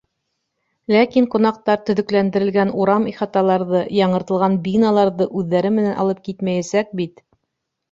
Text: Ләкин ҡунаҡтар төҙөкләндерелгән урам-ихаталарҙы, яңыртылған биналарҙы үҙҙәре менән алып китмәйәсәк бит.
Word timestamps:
Ләкин 0.93 1.27
ҡунаҡтар 1.35 1.83
төҙөкләндерелгән 1.89 2.71
урам-ихаталарҙы, 2.85 3.83
яңыртылған 3.99 4.59
биналарҙы 4.65 5.31
үҙҙәре 5.43 5.75
менән 5.79 5.97
алып 6.07 6.27
китмәйәсәк 6.33 7.01
бит. 7.05 7.27